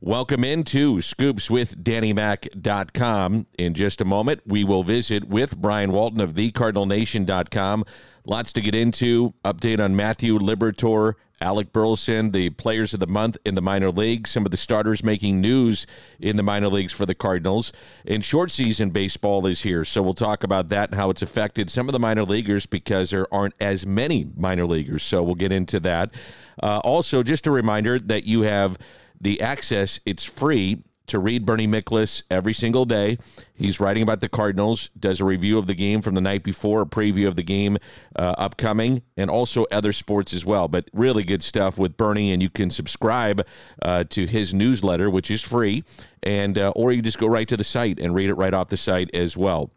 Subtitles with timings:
[0.00, 3.48] Welcome into Scoops with DannyMac.com.
[3.58, 7.84] In just a moment, we will visit with Brian Walton of TheCardinalNation.com.
[8.24, 9.34] Lots to get into.
[9.44, 14.30] Update on Matthew Liberatore, Alec Burleson, the players of the month in the minor leagues,
[14.30, 15.84] some of the starters making news
[16.20, 17.72] in the minor leagues for the Cardinals.
[18.06, 21.72] And short season baseball is here, so we'll talk about that and how it's affected
[21.72, 25.02] some of the minor leaguers because there aren't as many minor leaguers.
[25.02, 26.14] So we'll get into that.
[26.62, 28.78] Uh, also, just a reminder that you have
[29.20, 33.18] the access, it's free to read Bernie Miklasz every single day.
[33.54, 36.82] He's writing about the Cardinals, does a review of the game from the night before,
[36.82, 37.78] a preview of the game
[38.14, 40.68] uh, upcoming, and also other sports as well.
[40.68, 43.46] But really good stuff with Bernie, and you can subscribe
[43.82, 45.82] uh, to his newsletter, which is free,
[46.22, 48.68] and uh, or you just go right to the site and read it right off
[48.68, 49.70] the site as well.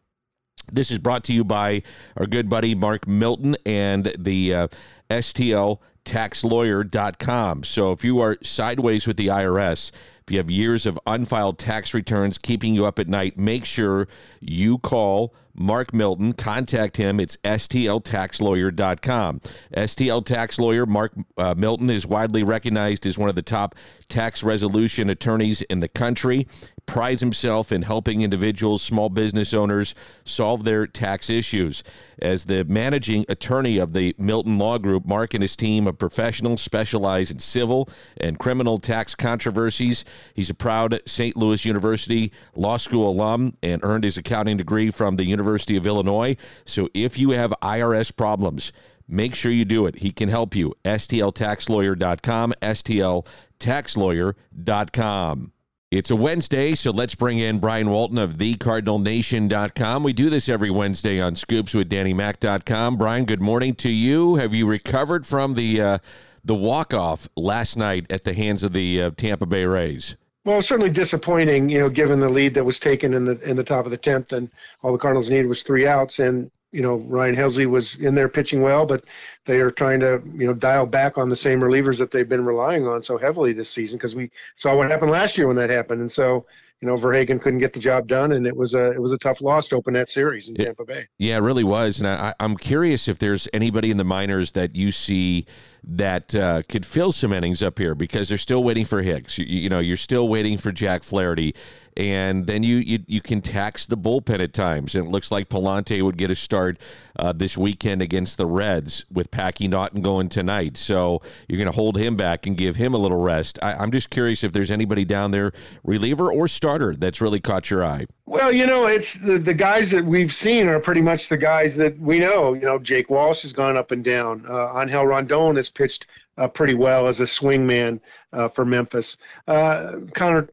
[0.71, 1.83] This is brought to you by
[2.15, 4.67] our good buddy Mark Milton and the uh,
[5.09, 7.63] STL taxlawyer.com.
[7.63, 11.93] So if you are sideways with the IRS, if you have years of unfiled tax
[11.93, 14.07] returns keeping you up at night, make sure
[14.39, 16.34] you call Mark Milton.
[16.34, 17.20] Contact him.
[17.20, 19.41] It's stltaxlawyer.com.
[19.76, 23.76] STL Tax Lawyer Mark uh, Milton is widely recognized as one of the top
[24.07, 26.48] tax resolution attorneys in the country.
[26.85, 31.84] Prides himself in helping individuals, small business owners solve their tax issues.
[32.21, 36.62] As the managing attorney of the Milton Law Group, Mark and his team of professionals
[36.62, 40.04] specialize in civil and criminal tax controversies.
[40.34, 41.38] He's a proud St.
[41.38, 46.35] Louis University Law School alum and earned his accounting degree from the University of Illinois.
[46.66, 48.71] So if you have IRS problems,
[49.07, 49.98] make sure you do it.
[49.98, 50.73] He can help you.
[50.84, 55.51] STLTaxLawyer.com, STLTaxLawyer.com.
[55.91, 60.03] It's a Wednesday, so let's bring in Brian Walton of TheCardinalNation.com.
[60.03, 62.95] We do this every Wednesday on Scoops with DannyMac.com.
[62.95, 64.35] Brian, good morning to you.
[64.35, 65.97] Have you recovered from the uh,
[66.45, 70.16] the walk off last night at the hands of the uh, Tampa Bay Rays?
[70.45, 73.63] Well, certainly disappointing, you know, given the lead that was taken in the in the
[73.66, 74.50] top of the tenth, and
[74.83, 78.29] all the Cardinals needed was three outs, and you know Ryan Helsley was in there
[78.29, 79.03] pitching well, but
[79.45, 82.45] they are trying to you know dial back on the same relievers that they've been
[82.45, 85.69] relying on so heavily this season because we saw what happened last year when that
[85.69, 86.45] happened, and so
[86.81, 89.17] you know Verhagen couldn't get the job done, and it was a it was a
[89.17, 91.07] tough loss to open that series in Tampa Bay.
[91.17, 94.75] Yeah, it really was, and I, I'm curious if there's anybody in the minors that
[94.75, 95.45] you see
[95.83, 99.37] that uh, could fill some innings up here because they're still waiting for Hicks.
[99.37, 101.55] You, you know, you're still waiting for Jack Flaherty
[101.97, 104.95] and then you, you you can tax the bullpen at times.
[104.95, 106.79] And it looks like Pallante would get a start
[107.17, 110.77] uh, this weekend against the Reds with Packy Naughton going tonight.
[110.77, 113.59] So you're going to hold him back and give him a little rest.
[113.61, 115.51] I, I'm just curious if there's anybody down there,
[115.83, 118.07] reliever or starter, that's really caught your eye.
[118.25, 121.75] Well, you know, it's the, the guys that we've seen are pretty much the guys
[121.75, 122.53] that we know.
[122.53, 124.45] You know, Jake Walsh has gone up and down.
[124.47, 127.99] Uh, Angel Rondon has pitched uh, pretty well as a swingman
[128.33, 129.17] uh, for Memphis.
[129.47, 130.47] Uh, Conner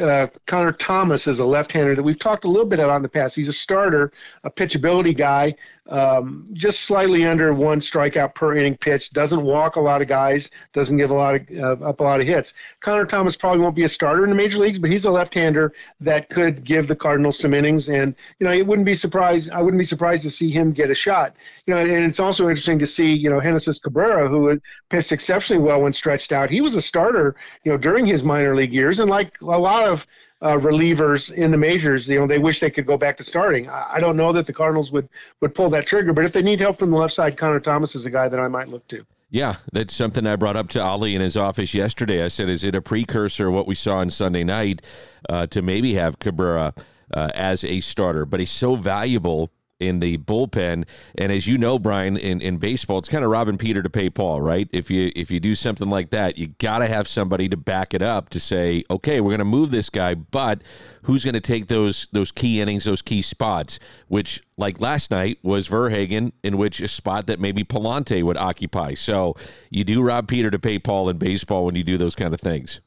[0.00, 3.08] uh, Conner Thomas is a left-hander that we've talked a little bit about in the
[3.08, 3.36] past.
[3.36, 4.12] He's a starter,
[4.44, 5.54] a pitchability guy,
[5.88, 9.10] um, just slightly under one strikeout per inning pitch.
[9.10, 10.50] Doesn't walk a lot of guys.
[10.72, 12.54] Doesn't give a lot of uh, up a lot of hits.
[12.80, 15.72] Conner Thomas probably won't be a starter in the major leagues, but he's a left-hander
[16.00, 17.88] that could give the Cardinals some innings.
[17.88, 19.50] And you know, it wouldn't be surprised.
[19.50, 21.34] I wouldn't be surprised to see him get a shot.
[21.66, 25.62] You know, and it's also interesting to see you know Genesis Cabrera, who pitched exceptionally
[25.62, 26.50] well when stretched out.
[26.50, 29.84] He was a starter, you know, during his minor league years, and like a lot
[29.84, 30.06] of
[30.42, 33.70] uh, relievers in the majors, you know, they wish they could go back to starting.
[33.70, 35.08] I, I, don't know that the Cardinals would
[35.40, 37.94] would pull that trigger, but if they need help from the left side, Conner Thomas
[37.94, 39.06] is a guy that I might look to.
[39.30, 42.22] Yeah, that's something I brought up to Oli in his office yesterday.
[42.22, 44.82] I said, is it a precursor what we saw on Sunday night
[45.30, 46.74] uh, to maybe have Cabrera
[47.14, 48.26] uh, as a starter?
[48.26, 49.50] But he's so valuable
[49.88, 50.84] in the bullpen.
[51.16, 54.10] And as you know, Brian, in, in baseball, it's kind of robbing Peter to pay
[54.10, 54.68] Paul, right?
[54.72, 57.94] If you if you do something like that, you got to have somebody to back
[57.94, 60.62] it up to say, okay, we're going to move this guy, but
[61.02, 63.78] who's going to take those those key innings, those key spots?
[64.08, 68.94] Which, like last night, was Verhagen, in which a spot that maybe Pallante would occupy.
[68.94, 69.36] So
[69.70, 72.40] you do rob Peter to pay Paul in baseball when you do those kind of
[72.40, 72.80] things.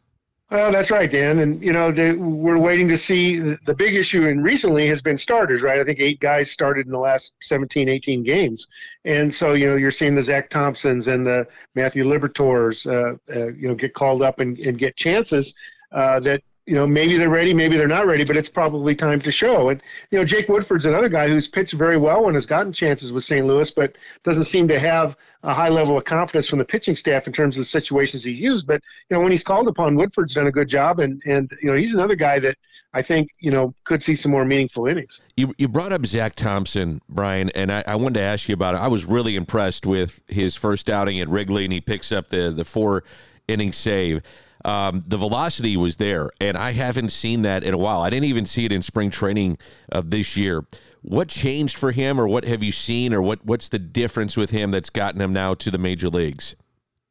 [0.56, 1.40] Well, that's right, Dan.
[1.40, 5.18] And, you know, they, we're waiting to see the big issue and recently has been
[5.18, 5.82] starters, right?
[5.82, 8.66] I think eight guys started in the last 17, 18 games.
[9.04, 13.48] And so, you know, you're seeing the Zack Thompsons and the Matthew Liberatores, uh, uh,
[13.48, 15.54] you know, get called up and, and get chances
[15.92, 19.22] uh, that you know, maybe they're ready, maybe they're not ready, but it's probably time
[19.22, 19.70] to show.
[19.70, 23.14] And you know, Jake Woodford's another guy who's pitched very well and has gotten chances
[23.14, 23.46] with St.
[23.46, 27.28] Louis, but doesn't seem to have a high level of confidence from the pitching staff
[27.28, 28.66] in terms of the situations he's used.
[28.66, 31.70] But you know, when he's called upon, Woodford's done a good job, and and you
[31.70, 32.58] know, he's another guy that
[32.96, 35.22] I think you know could see some more meaningful innings.
[35.38, 38.74] You you brought up Zack Thompson, Brian, and I, I wanted to ask you about
[38.74, 38.82] it.
[38.82, 42.50] I was really impressed with his first outing at Wrigley, and he picks up the
[42.50, 43.04] the four
[43.48, 44.24] inning save.
[44.66, 48.02] Um, the velocity was there, and I haven't seen that in a while.
[48.02, 49.60] I didn't even see it in spring training
[49.92, 50.66] of this year.
[51.04, 54.50] What changed for him, or what have you seen, or what what's the difference with
[54.50, 56.56] him that's gotten him now to the major leagues?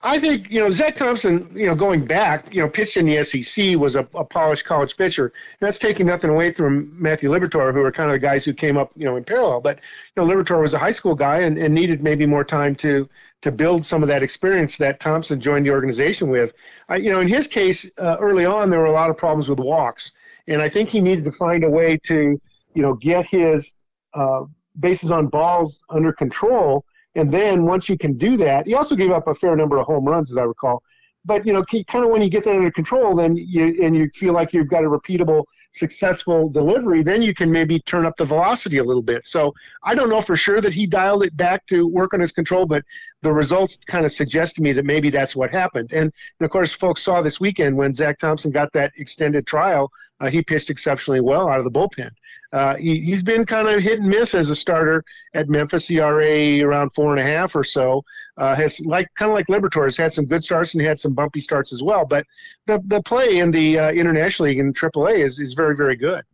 [0.02, 1.48] I think you know Zack Thompson.
[1.54, 4.96] You know, going back, you know, pitched in the SEC was a, a polished college
[4.96, 5.26] pitcher.
[5.26, 8.52] And that's taking nothing away from Matthew Liberatore, who are kind of the guys who
[8.52, 9.60] came up, you know, in parallel.
[9.60, 9.78] But
[10.16, 13.08] you know, Liberatore was a high school guy and, and needed maybe more time to
[13.44, 16.52] to build some of that experience that Thompson joined the organization with.
[16.88, 19.48] I, you know, in his case, uh, early on there were a lot of problems
[19.48, 20.12] with walks,
[20.48, 22.40] and I think he needed to find a way to,
[22.74, 23.72] you know, get his
[24.12, 24.42] uh,
[24.80, 29.10] bases on balls under control and then once you can do that, he also gave
[29.10, 30.82] up a fair number of home runs, as I recall.
[31.24, 34.10] But you know, kind of when you get that under control, then you and you
[34.14, 38.24] feel like you've got a repeatable, successful delivery, then you can maybe turn up the
[38.24, 39.26] velocity a little bit.
[39.26, 42.32] So I don't know for sure that he dialed it back to work on his
[42.32, 42.84] control, but
[43.22, 45.90] the results kind of suggest to me that maybe that's what happened.
[45.92, 49.90] And, and of course, folks saw this weekend when Zack Thompson got that extended trial,
[50.20, 52.10] uh, he pitched exceptionally well out of the bullpen.
[52.54, 55.04] Uh, he, has been kind of hit and miss as a starter
[55.34, 58.04] at Memphis, ERA around four and a half or so.
[58.36, 61.14] Uh, has like kind of like Liberatore has had some good starts and had some
[61.14, 62.04] bumpy starts as well.
[62.04, 62.24] But
[62.66, 66.24] the the play in the uh, International League in AAA is is very very good.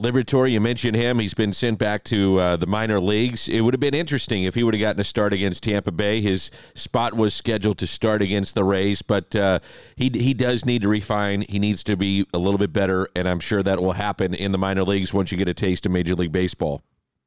[0.00, 1.18] Liberatore, you mentioned him.
[1.18, 3.48] He's been sent back to uh, the minor leagues.
[3.48, 6.22] It would have been interesting if he would have gotten a start against Tampa Bay.
[6.22, 9.58] His spot was scheduled to start against the Rays, but uh,
[9.96, 11.42] he he does need to refine.
[11.42, 14.52] He needs to be a little bit better, and I'm sure that will happen in
[14.52, 16.82] the minor leagues once you get a taste of Major League Baseball.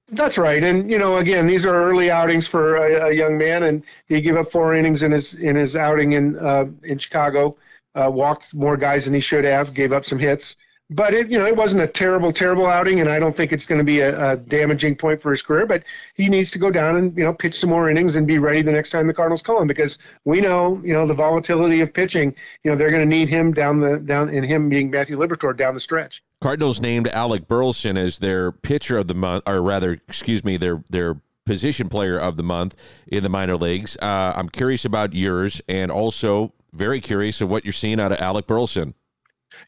[0.09, 3.63] That's right, and you know, again, these are early outings for a, a young man,
[3.63, 7.55] and he gave up four innings in his in his outing in uh, in Chicago.
[7.93, 9.75] Uh, walked more guys than he should have.
[9.75, 10.55] Gave up some hits
[10.89, 13.65] but it you know it wasn't a terrible terrible outing and i don't think it's
[13.65, 15.83] going to be a, a, damaging point for his career but
[16.15, 18.62] he needs to go down and you know pitch some more innings and be ready
[18.62, 21.94] the next time the cardinals call him because we know you know the volatility of
[21.94, 25.18] pitching you know they're going to need him down the down and him being matthew
[25.18, 26.21] liberatore down the stretch.
[26.41, 30.83] Cardinals named alec burleson as their pitcher of the month or rather excuse me their
[30.89, 32.75] their position player of the month
[33.07, 33.97] in the minor leagues.
[34.01, 38.19] Uh, i'm curious about yours and also very curious of what you're seeing out of
[38.19, 38.94] alec burleson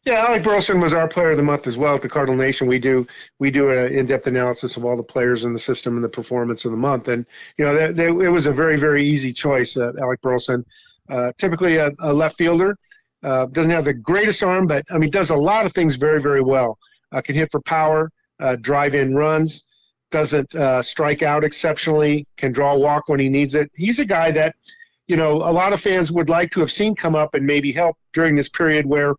[0.05, 2.67] yeah, Alec Burleson was our player of the month as well at the Cardinal Nation.
[2.67, 3.07] We do
[3.39, 6.63] we do an in-depth analysis of all the players in the system and the performance
[6.63, 7.25] of the month, and
[7.57, 9.75] you know it was a very very easy choice.
[9.75, 10.63] Uh, Alec Burleson,
[11.09, 12.77] uh, typically a, a, left fielder,
[13.23, 16.21] uh, doesn't have the greatest arm, but I mean does a lot of things very
[16.21, 16.77] very well.
[17.11, 19.63] Uh, can hit for power, uh, drive in runs,
[20.11, 23.71] doesn't uh, strike out exceptionally, can draw a walk when he needs it.
[23.75, 24.55] He's a guy that
[25.07, 27.71] you know a lot of fans would like to have seen come up and maybe
[27.71, 29.15] help during this period where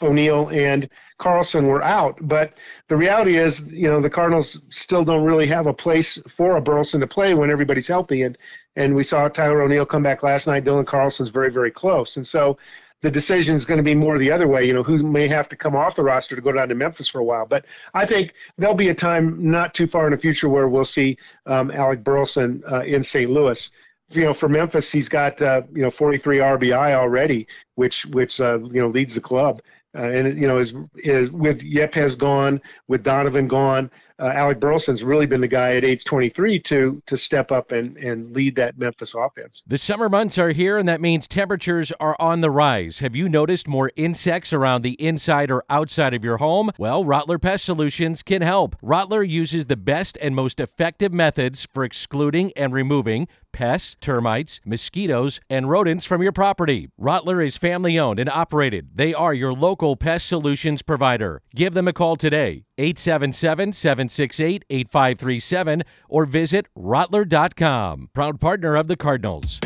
[0.00, 2.18] O'Neill and Carlson were out.
[2.22, 2.54] But
[2.88, 6.60] the reality is, you know, the Cardinals still don't really have a place for a
[6.60, 8.22] Burleson to play when everybody's healthy.
[8.22, 8.38] And
[8.74, 10.64] and we saw Tyler O'Neill come back last night.
[10.64, 12.16] Dylan Carlson's very, very close.
[12.16, 12.56] And so
[13.02, 14.64] the decision is going to be more the other way.
[14.64, 17.08] You know, who may have to come off the roster to go down to Memphis
[17.08, 17.44] for a while.
[17.44, 20.86] But I think there'll be a time not too far in the future where we'll
[20.86, 23.30] see um, Alec Burleson uh, in St.
[23.30, 23.70] Louis
[24.16, 27.46] you know, for Memphis, he's got uh, you know 43 RBI already,
[27.76, 29.62] which which uh, you know leads the club.
[29.94, 33.90] Uh, and you know, with Yepez gone, with Donovan gone,
[34.22, 37.96] uh, Alec Burleson's really been the guy at age 23 to to step up and
[37.96, 39.62] and lead that Memphis offense.
[39.66, 43.00] The summer months are here, and that means temperatures are on the rise.
[43.00, 46.70] Have you noticed more insects around the inside or outside of your home?
[46.78, 48.76] Well, Rottler Pest Solutions can help.
[48.80, 55.40] Rottler uses the best and most effective methods for excluding and removing pests, termites, mosquitoes,
[55.48, 56.88] and rodents from your property.
[56.98, 58.90] Rottler is family owned and operated.
[58.94, 61.42] They are your local pest solutions provider.
[61.54, 68.10] Give them a call today, 877 768 8537, or visit Rottler.com.
[68.14, 69.60] Proud partner of the Cardinals.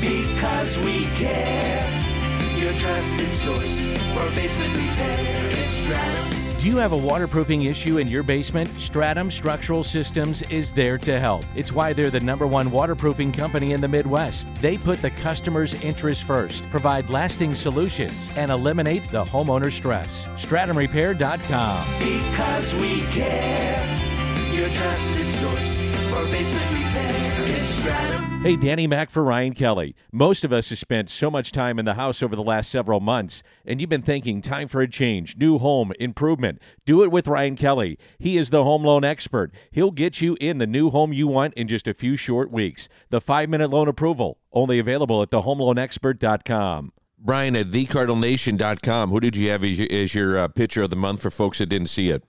[0.00, 1.95] Because we care.
[2.56, 5.50] Your trusted source for basement repair.
[5.50, 6.46] It's Stratum.
[6.58, 8.68] Do you have a waterproofing issue in your basement?
[8.80, 11.44] Stratum Structural Systems is there to help.
[11.54, 14.48] It's why they're the number one waterproofing company in the Midwest.
[14.62, 20.26] They put the customer's interest first, provide lasting solutions, and eliminate the homeowner stress.
[20.36, 21.86] StratumRepair.com.
[21.98, 23.84] Because we care.
[24.52, 25.85] Your trusted source
[26.16, 27.34] for basement repair.
[27.46, 28.40] It's Stratum.
[28.42, 29.94] Hey, Danny Mac for Ryan Kelly.
[30.12, 33.00] Most of us have spent so much time in the house over the last several
[33.00, 36.60] months, and you've been thinking, time for a change, new home, improvement.
[36.84, 37.98] Do it with Ryan Kelly.
[38.18, 39.52] He is the home loan expert.
[39.72, 42.88] He'll get you in the new home you want in just a few short weeks.
[43.10, 46.92] The five minute loan approval, only available at thehomeloanexpert.com.
[47.18, 49.10] Brian at thecardinalnation.com.
[49.10, 51.58] Who did you have as your, as your uh, pitcher of the month for folks
[51.58, 52.22] that didn't see it?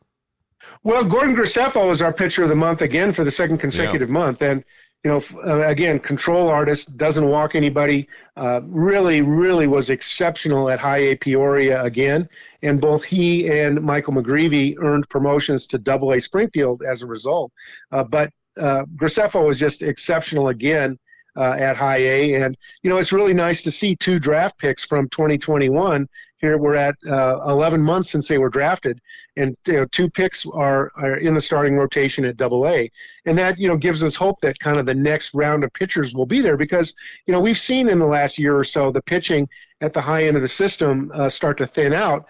[0.88, 4.14] Well, Gordon Graceffo is our pitcher of the month again for the second consecutive yeah.
[4.14, 4.64] month, and
[5.04, 8.08] you know, uh, again, control artist, doesn't walk anybody.
[8.38, 12.30] Uh, really, really was exceptional at High A Peoria again.
[12.62, 17.52] And both he and Michael McGreevy earned promotions to Double A Springfield as a result.
[17.92, 20.98] Uh, but uh, Graceffo was just exceptional again
[21.36, 22.36] uh, at High A.
[22.36, 26.08] And, you know, it's really nice to see two draft picks from 2021
[26.40, 29.02] here we're at uh, 11 months since they were drafted,
[29.36, 32.92] and you know, two picks are, are in the starting rotation at Double A,
[33.26, 36.14] and that you know gives us hope that kind of the next round of pitchers
[36.14, 36.94] will be there because
[37.26, 39.48] you know we've seen in the last year or so the pitching
[39.82, 42.26] at the high end of the system uh, start to thin out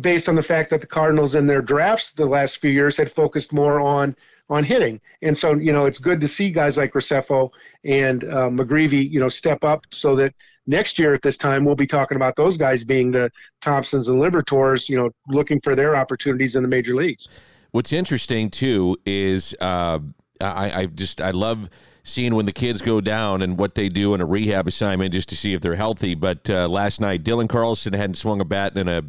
[0.00, 3.10] based on the fact that the Cardinals in their drafts the last few years had
[3.10, 4.14] focused more on
[4.50, 5.00] on hitting.
[5.22, 7.50] And so, you know, it's good to see guys like Graceffo
[7.84, 10.34] and uh, McGreevy, you know, step up so that
[10.66, 14.20] next year at this time we'll be talking about those guys being the Thompsons and
[14.20, 17.28] Liberatores, you know, looking for their opportunities in the major leagues.
[17.72, 19.98] What's interesting too is uh,
[20.40, 21.70] I, I just I love
[22.04, 25.28] seeing when the kids go down and what they do in a rehab assignment just
[25.28, 26.14] to see if they're healthy.
[26.14, 29.02] But uh, last night, Dylan Carlson hadn't swung a bat in a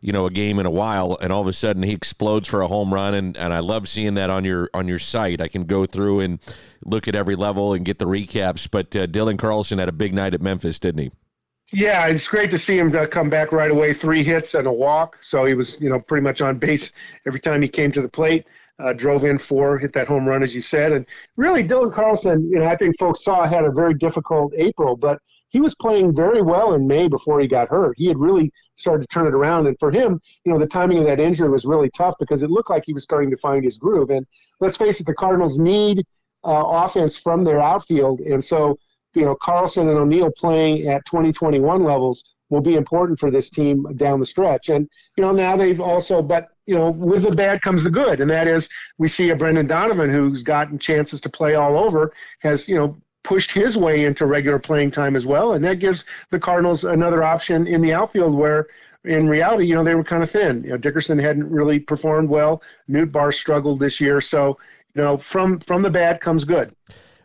[0.00, 2.62] you know a game in a while, and all of a sudden he explodes for
[2.62, 5.40] a home run, and, and I love seeing that on your on your site.
[5.40, 6.40] I can go through and
[6.84, 8.68] look at every level and get the recaps.
[8.70, 11.10] But uh, Dylan Carlson had a big night at Memphis, didn't he?
[11.72, 13.94] Yeah, it's great to see him uh, come back right away.
[13.94, 16.92] Three hits and a walk, so he was you know pretty much on base
[17.26, 18.44] every time he came to the plate
[18.82, 21.06] uh, drove in four, hit that home run as you said, and
[21.36, 25.18] really Dylan Carlson, you know, I think folks saw had a very difficult April, but
[25.50, 27.94] he was playing very well in May before he got hurt.
[27.96, 30.98] He had really started to turn it around, and for him, you know, the timing
[30.98, 33.64] of that injury was really tough because it looked like he was starting to find
[33.64, 34.10] his groove.
[34.10, 34.26] And
[34.60, 36.04] let's face it, the Cardinals need
[36.44, 38.78] uh, offense from their outfield, and so
[39.14, 43.84] you know Carlson and O'Neill playing at 2021 levels will be important for this team
[43.96, 44.68] down the stretch.
[44.68, 48.20] And you know now they've also, but you know, with the bad comes the good,
[48.20, 52.12] and that is we see a Brendan Donovan who's gotten chances to play all over,
[52.38, 56.04] has you know pushed his way into regular playing time as well, and that gives
[56.30, 58.68] the Cardinals another option in the outfield where.
[59.02, 60.62] In reality, you know they were kind of thin.
[60.62, 62.60] You know, Dickerson hadn't really performed well.
[62.86, 64.58] Nootbaar struggled this year, so
[64.94, 66.76] you know from from the bad comes good.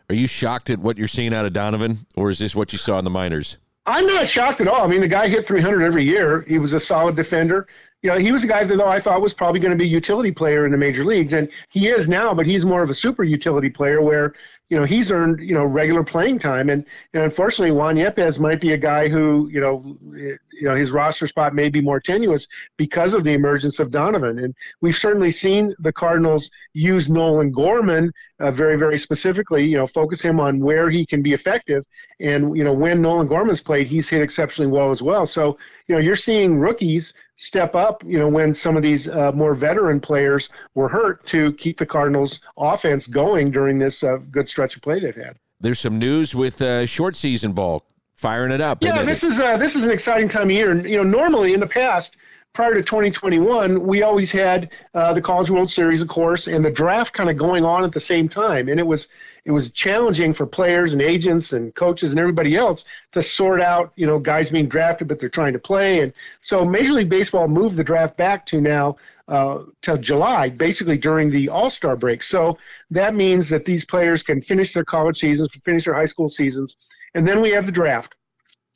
[0.08, 2.78] Are you shocked at what you're seeing out of Donovan, or is this what you
[2.78, 3.58] saw in the minors?
[3.84, 4.82] I'm not shocked at all.
[4.82, 6.40] I mean, the guy hit 300 every year.
[6.48, 7.68] He was a solid defender.
[8.02, 9.84] You know, he was a guy that though I thought was probably going to be
[9.84, 12.34] a utility player in the major leagues, and he is now.
[12.34, 14.34] But he's more of a super utility player where
[14.68, 16.84] you know he's earned you know regular playing time, and,
[17.14, 21.26] and unfortunately Juan Yepez might be a guy who you know you know his roster
[21.26, 25.74] spot may be more tenuous because of the emergence of Donovan, and we've certainly seen
[25.78, 30.90] the Cardinals use Nolan Gorman uh, very very specifically, you know, focus him on where
[30.90, 31.84] he can be effective,
[32.20, 35.26] and you know when Nolan Gorman's played, he's hit exceptionally well as well.
[35.26, 39.32] So you know you're seeing rookies step up, you know, when some of these uh,
[39.32, 44.48] more veteran players were hurt to keep the Cardinals' offense going during this uh, good
[44.48, 45.36] stretch of play they've had.
[45.60, 48.82] There's some news with uh, short season ball firing it up.
[48.82, 50.86] Yeah, this is uh, this is an exciting time of year.
[50.86, 52.16] You know, normally in the past,
[52.56, 56.70] prior to 2021, we always had uh, the College World Series, of course, and the
[56.70, 59.10] draft kind of going on at the same time, and it was
[59.44, 63.92] it was challenging for players and agents and coaches and everybody else to sort out,
[63.96, 67.46] you know, guys being drafted but they're trying to play, and so Major League Baseball
[67.46, 68.96] moved the draft back to now
[69.28, 72.22] uh, to July, basically during the All Star break.
[72.22, 72.56] So
[72.90, 76.78] that means that these players can finish their college seasons, finish their high school seasons,
[77.14, 78.14] and then we have the draft.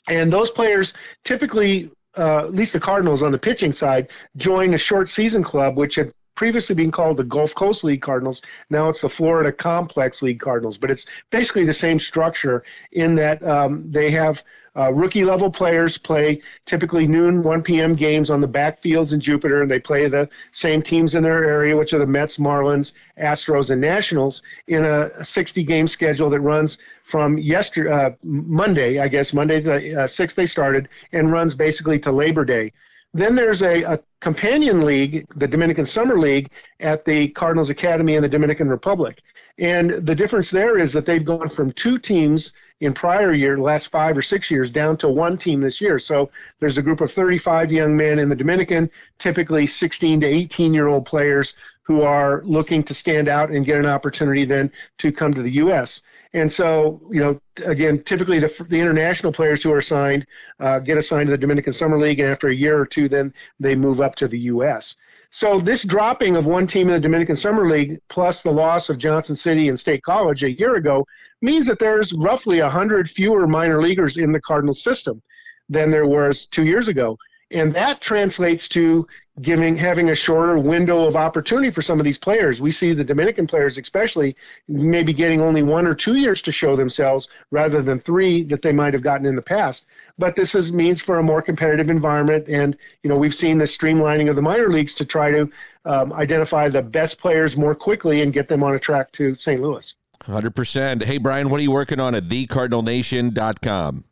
[0.06, 0.92] And those players
[1.24, 5.76] typically uh, at least the Cardinals on the pitching side, join a short season club,
[5.76, 8.40] which had previously been called the Gulf Coast League Cardinals.
[8.70, 13.42] Now it's the Florida Complex League Cardinals, but it's basically the same structure in that
[13.46, 14.42] um, they have
[14.76, 17.94] uh, rookie level players play typically noon, 1 p.m.
[17.94, 21.76] games on the backfields in Jupiter, and they play the same teams in their area,
[21.76, 26.78] which are the Mets, Marlins, Astros, and Nationals, in a 60 game schedule that runs
[27.02, 31.98] from yesterday, uh, Monday, I guess, Monday the uh, 6th they started, and runs basically
[32.00, 32.72] to Labor Day.
[33.12, 38.22] Then there's a, a, companion league, the Dominican Summer League, at the Cardinals Academy in
[38.22, 39.22] the Dominican Republic.
[39.58, 43.88] And the difference there is that they've gone from two teams in prior year, last
[43.88, 45.98] five or six years, down to one team this year.
[45.98, 50.72] So there's a group of 35 young men in the Dominican, typically 16 to 18
[50.74, 55.12] year old players who are looking to stand out and get an opportunity then to
[55.12, 56.02] come to the U.S.
[56.32, 60.26] And so, you know, again, typically the, the international players who are signed
[60.60, 63.34] uh, get assigned to the Dominican Summer League, and after a year or two, then
[63.58, 64.96] they move up to the U.S.
[65.30, 68.98] So this dropping of one team in the Dominican Summer League, plus the loss of
[68.98, 71.06] Johnson City and State College a year ago,
[71.40, 75.22] means that there's roughly 100 fewer minor leaguers in the Cardinals system
[75.68, 77.16] than there was two years ago.
[77.52, 79.06] and that translates to
[79.42, 82.60] giving having a shorter window of opportunity for some of these players.
[82.60, 84.36] We see the Dominican players, especially,
[84.68, 88.72] maybe getting only one or two years to show themselves rather than three that they
[88.72, 89.86] might have gotten in the past.
[90.18, 93.64] But this is means for a more competitive environment, and you know we've seen the
[93.64, 95.50] streamlining of the minor leagues to try to
[95.84, 99.62] um, identify the best players more quickly and get them on a track to St.
[99.62, 99.94] Louis.
[100.24, 101.02] 100%.
[101.04, 104.04] Hey, Brian, what are you working on at thecardinalnation.com?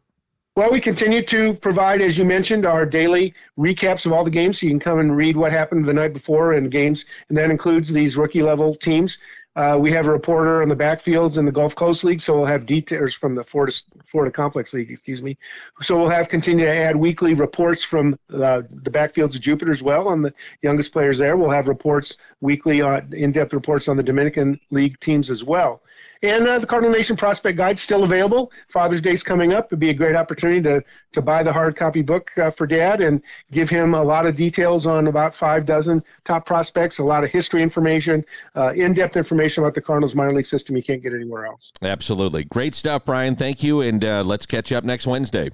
[0.59, 4.59] Well, we continue to provide, as you mentioned, our daily recaps of all the games.
[4.59, 7.49] So you can come and read what happened the night before in games, and that
[7.49, 9.19] includes these rookie level teams.
[9.55, 12.45] Uh, we have a reporter on the backfields in the Gulf Coast League, so we'll
[12.45, 13.73] have details from the Florida,
[14.11, 15.39] Florida Complex League, excuse me.
[15.81, 19.81] So we'll have continue to add weekly reports from uh, the backfields of Jupiter as
[19.81, 21.37] well on the youngest players there.
[21.37, 25.83] We'll have reports weekly, on, in-depth reports on the Dominican League teams as well.
[26.23, 28.51] And uh, the Cardinal Nation Prospect Guide still available.
[28.69, 29.67] Father's Day's coming up.
[29.67, 30.83] It'd be a great opportunity to,
[31.13, 33.23] to buy the hard copy book uh, for Dad and
[33.53, 37.31] give him a lot of details on about five dozen top prospects, a lot of
[37.31, 38.25] history information,
[38.57, 41.73] uh, in-depth information about the Cardinals minor league system you can't get anywhere else.
[41.83, 42.45] Absolutely.
[42.45, 43.37] Great stuff, Brian.
[43.37, 45.51] Thank you, and uh, let's catch up next Wednesday.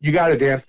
[0.00, 0.62] You got it, Dan.